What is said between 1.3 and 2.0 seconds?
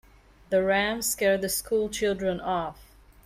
the school